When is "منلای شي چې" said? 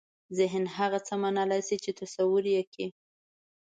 1.23-1.91